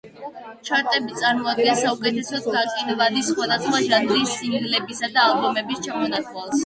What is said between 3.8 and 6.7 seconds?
ჟანრის სინგლებისა და ალბომების ჩამონათვალს.